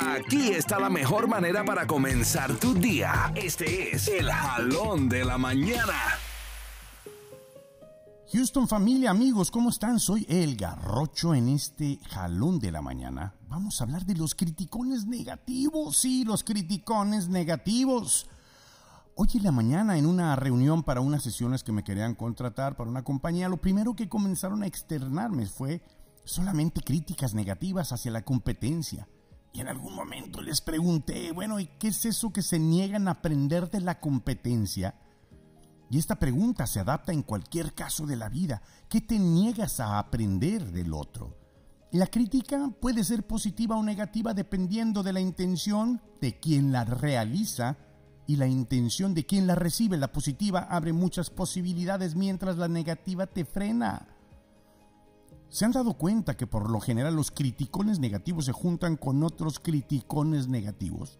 [0.00, 3.32] Aquí está la mejor manera para comenzar tu día.
[3.34, 5.94] Este es el jalón de la mañana.
[8.32, 9.98] Houston familia, amigos, ¿cómo están?
[9.98, 13.34] Soy El Garrocho en este jalón de la mañana.
[13.48, 18.28] Vamos a hablar de los criticones negativos, sí, los criticones negativos.
[19.16, 22.88] Hoy en la mañana, en una reunión para unas sesiones que me querían contratar para
[22.88, 25.82] una compañía, lo primero que comenzaron a externarme fue
[26.22, 29.08] solamente críticas negativas hacia la competencia.
[29.58, 33.10] Y en algún momento les pregunté, bueno, ¿y qué es eso que se niegan a
[33.10, 34.94] aprender de la competencia?
[35.90, 38.62] Y esta pregunta se adapta en cualquier caso de la vida.
[38.88, 41.36] ¿Qué te niegas a aprender del otro?
[41.90, 47.78] La crítica puede ser positiva o negativa dependiendo de la intención de quien la realiza
[48.28, 49.96] y la intención de quien la recibe.
[49.96, 54.06] La positiva abre muchas posibilidades mientras la negativa te frena.
[55.50, 59.58] ¿Se han dado cuenta que por lo general los criticones negativos se juntan con otros
[59.58, 61.18] criticones negativos?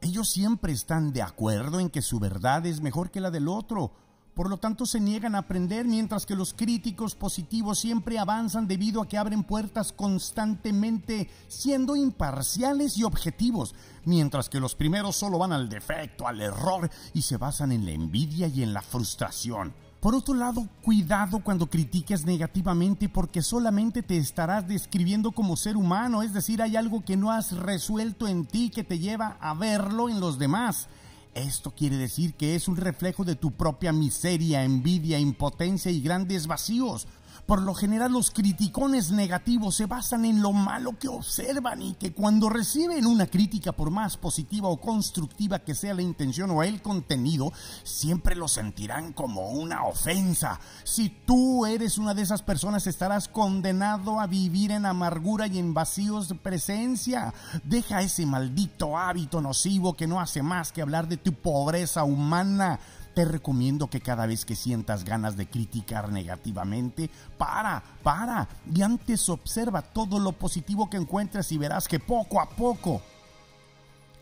[0.00, 3.92] Ellos siempre están de acuerdo en que su verdad es mejor que la del otro.
[4.34, 9.02] Por lo tanto, se niegan a aprender mientras que los críticos positivos siempre avanzan debido
[9.02, 15.52] a que abren puertas constantemente, siendo imparciales y objetivos, mientras que los primeros solo van
[15.52, 19.74] al defecto, al error y se basan en la envidia y en la frustración.
[20.00, 26.22] Por otro lado, cuidado cuando critiques negativamente porque solamente te estarás describiendo como ser humano,
[26.22, 30.08] es decir, hay algo que no has resuelto en ti que te lleva a verlo
[30.08, 30.88] en los demás.
[31.34, 36.46] Esto quiere decir que es un reflejo de tu propia miseria, envidia, impotencia y grandes
[36.46, 37.06] vacíos.
[37.46, 42.12] Por lo general los criticones negativos se basan en lo malo que observan y que
[42.12, 46.82] cuando reciben una crítica, por más positiva o constructiva que sea la intención o el
[46.82, 47.52] contenido,
[47.82, 50.60] siempre lo sentirán como una ofensa.
[50.84, 55.74] Si tú eres una de esas personas, estarás condenado a vivir en amargura y en
[55.74, 57.34] vacíos de presencia.
[57.64, 62.80] Deja ese maldito hábito nocivo que no hace más que hablar de tu pobreza humana
[63.14, 69.28] te recomiendo que cada vez que sientas ganas de criticar negativamente, para, para y antes
[69.28, 73.02] observa todo lo positivo que encuentres y verás que poco a poco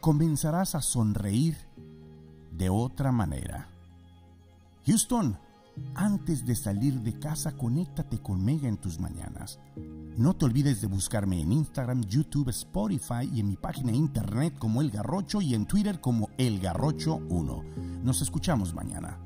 [0.00, 1.56] comenzarás a sonreír
[2.52, 3.68] de otra manera.
[4.86, 5.36] Houston,
[5.94, 9.58] antes de salir de casa, conéctate con Mega en tus mañanas.
[10.16, 14.54] No te olvides de buscarme en Instagram, YouTube, Spotify y en mi página de internet
[14.58, 17.64] como El Garrocho y en Twitter como El Garrocho 1.
[18.06, 19.18] Nos escuchamos mañana.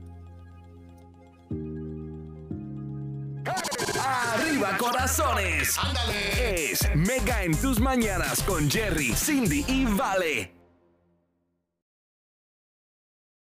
[4.32, 5.76] Arriba corazones.
[6.40, 10.59] Es Mega en tus mañanas con Jerry, Cindy y Vale.